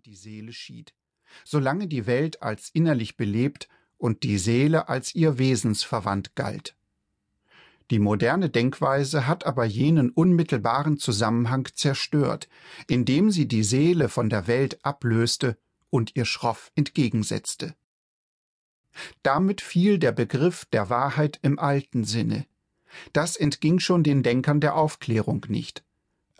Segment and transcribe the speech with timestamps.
[0.00, 0.94] und die Seele schied,
[1.44, 3.68] solange die Welt als innerlich belebt
[3.98, 6.74] und die Seele als ihr Wesensverwandt galt.
[7.90, 12.48] Die moderne Denkweise hat aber jenen unmittelbaren Zusammenhang zerstört,
[12.88, 15.58] indem sie die Seele von der Welt ablöste
[15.90, 17.74] und ihr schroff entgegensetzte.
[19.22, 22.46] Damit fiel der Begriff der Wahrheit im alten Sinne.
[23.12, 25.84] Das entging schon den Denkern der Aufklärung nicht.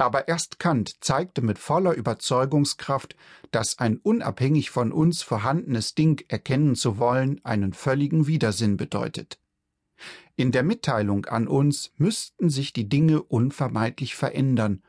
[0.00, 3.16] Aber erst Kant zeigte mit voller Überzeugungskraft,
[3.50, 9.38] dass ein unabhängig von uns vorhandenes Ding erkennen zu wollen einen völligen Widersinn bedeutet.
[10.36, 14.82] In der Mitteilung an uns müssten sich die Dinge unvermeidlich verändern,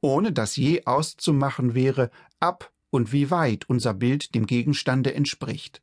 [0.00, 2.10] ohne dass je auszumachen wäre,
[2.40, 5.80] ab und wie weit unser Bild dem Gegenstande entspricht.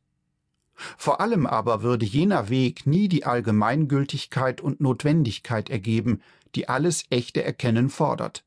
[0.74, 6.20] Vor allem aber würde jener Weg nie die Allgemeingültigkeit und Notwendigkeit ergeben,
[6.54, 8.44] die alles echte Erkennen fordert.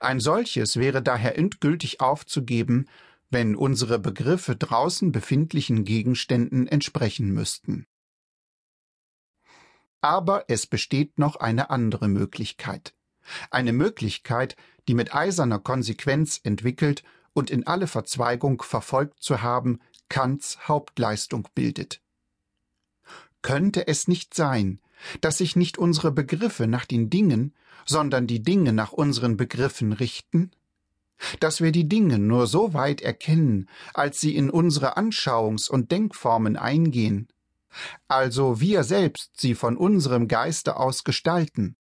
[0.00, 2.86] Ein solches wäre daher endgültig aufzugeben,
[3.30, 7.86] wenn unsere Begriffe draußen befindlichen Gegenständen entsprechen müssten.
[10.00, 12.94] Aber es besteht noch eine andere Möglichkeit.
[13.50, 14.56] Eine Möglichkeit,
[14.88, 22.02] die mit eiserner Konsequenz entwickelt und in alle Verzweigung verfolgt zu haben, Kants Hauptleistung bildet.
[23.40, 24.80] Könnte es nicht sein,
[25.20, 30.50] dass sich nicht unsere Begriffe nach den Dingen, sondern die Dinge nach unseren Begriffen richten?
[31.40, 36.56] Dass wir die Dinge nur so weit erkennen, als sie in unsere Anschauungs- und Denkformen
[36.56, 37.28] eingehen,
[38.08, 41.76] also wir selbst sie von unserem Geiste aus gestalten.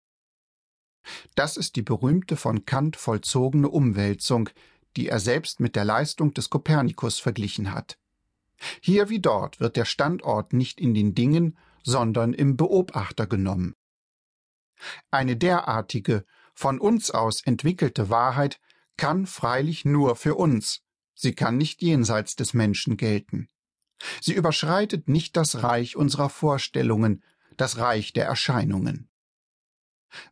[1.35, 4.51] Das ist die berühmte von Kant vollzogene Umwälzung,
[4.97, 7.97] die er selbst mit der Leistung des Kopernikus verglichen hat.
[8.81, 13.75] Hier wie dort wird der Standort nicht in den Dingen, sondern im Beobachter genommen.
[15.11, 18.61] Eine derartige, von uns aus entwickelte Wahrheit
[18.97, 20.83] kann freilich nur für uns,
[21.15, 23.49] sie kann nicht jenseits des Menschen gelten.
[24.21, 27.23] Sie überschreitet nicht das Reich unserer Vorstellungen,
[27.57, 29.09] das Reich der Erscheinungen.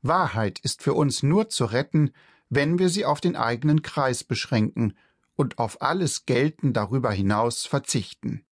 [0.03, 2.13] Wahrheit ist für uns nur zu retten,
[2.49, 4.97] wenn wir sie auf den eigenen Kreis beschränken
[5.35, 8.45] und auf alles Gelten darüber hinaus verzichten.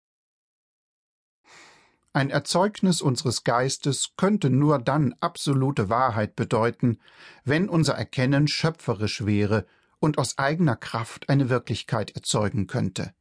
[2.16, 6.98] Ein Erzeugnis unseres Geistes könnte nur dann absolute Wahrheit bedeuten,
[7.44, 9.66] wenn unser Erkennen schöpferisch wäre
[9.98, 13.12] und aus eigener Kraft eine Wirklichkeit erzeugen könnte.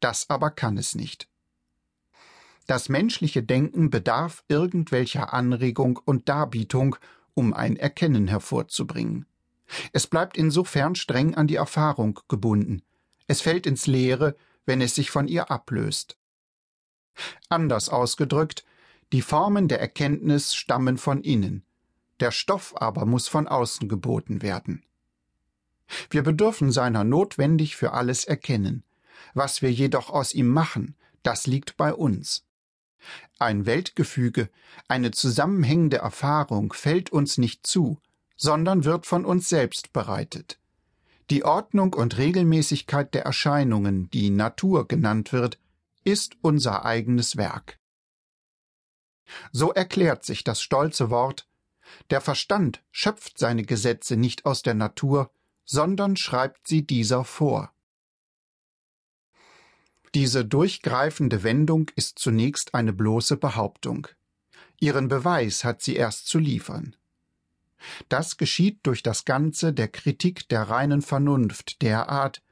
[0.00, 1.28] Das aber kann es nicht.
[2.66, 6.96] Das menschliche Denken bedarf irgendwelcher Anregung und Darbietung,
[7.34, 9.26] um ein Erkennen hervorzubringen.
[9.92, 12.82] Es bleibt insofern streng an die Erfahrung gebunden,
[13.28, 14.34] es fällt ins Leere,
[14.66, 16.18] wenn es sich von ihr ablöst.
[17.48, 18.64] Anders ausgedrückt,
[19.12, 21.64] die Formen der Erkenntnis stammen von innen,
[22.20, 24.84] der Stoff aber muss von außen geboten werden.
[26.10, 28.82] Wir bedürfen seiner notwendig für alles erkennen.
[29.34, 32.44] Was wir jedoch aus ihm machen, das liegt bei uns.
[33.38, 34.48] Ein Weltgefüge,
[34.88, 37.98] eine zusammenhängende Erfahrung fällt uns nicht zu,
[38.36, 40.58] sondern wird von uns selbst bereitet.
[41.30, 45.58] Die Ordnung und Regelmäßigkeit der Erscheinungen, die Natur genannt wird,
[46.04, 47.78] ist unser eigenes Werk.
[49.52, 51.48] So erklärt sich das stolze Wort
[52.10, 55.30] Der Verstand schöpft seine Gesetze nicht aus der Natur,
[55.64, 57.72] sondern schreibt sie dieser vor.
[60.14, 64.06] Diese durchgreifende Wendung ist zunächst eine bloße Behauptung.
[64.78, 66.94] Ihren Beweis hat sie erst zu liefern.
[68.08, 72.42] Das geschieht durch das Ganze der Kritik der reinen Vernunft derart,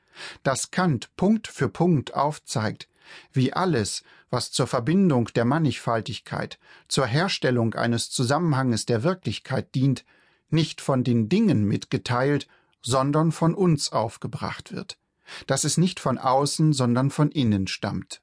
[0.43, 2.89] dass Kant Punkt für Punkt aufzeigt,
[3.33, 6.59] wie alles, was zur Verbindung der Mannigfaltigkeit,
[6.89, 10.05] zur Herstellung eines Zusammenhanges der Wirklichkeit dient,
[10.51, 12.49] nicht von den Dingen mitgeteilt,
[12.83, 14.99] sondern von uns aufgebracht wird,
[15.47, 18.23] dass es nicht von außen, sondern von innen stammt.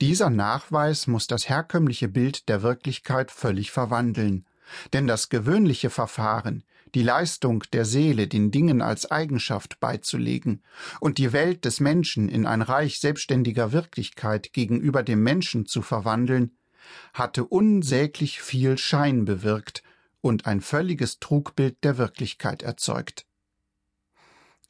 [0.00, 4.46] Dieser Nachweis muss das herkömmliche Bild der Wirklichkeit völlig verwandeln,
[4.92, 6.64] denn das gewöhnliche Verfahren,
[6.94, 10.62] die Leistung der Seele den Dingen als Eigenschaft beizulegen
[11.00, 16.56] und die Welt des Menschen in ein Reich selbstständiger Wirklichkeit gegenüber dem Menschen zu verwandeln,
[17.12, 19.82] hatte unsäglich viel Schein bewirkt
[20.20, 23.26] und ein völliges Trugbild der Wirklichkeit erzeugt.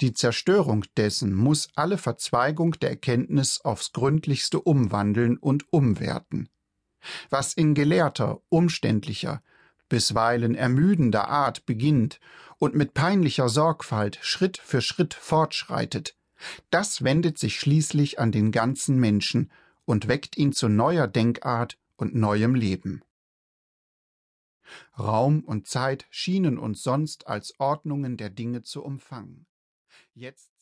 [0.01, 6.49] Die Zerstörung dessen muss alle Verzweigung der Erkenntnis aufs gründlichste umwandeln und umwerten.
[7.29, 9.43] Was in gelehrter, umständlicher,
[9.91, 12.19] bisweilen ermüdender Art beginnt
[12.57, 16.17] und mit peinlicher Sorgfalt Schritt für Schritt fortschreitet,
[16.71, 19.51] das wendet sich schließlich an den ganzen Menschen
[19.85, 23.03] und weckt ihn zu neuer Denkart und neuem Leben.
[24.99, 29.47] Raum und Zeit schienen uns sonst als Ordnungen der Dinge zu umfangen.
[30.15, 30.53] Jetzt